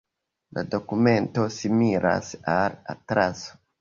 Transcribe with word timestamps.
La 0.57 0.61
dokumento 0.75 1.45
similas 1.57 2.33
al 2.55 2.79
atlaso. 2.95 3.59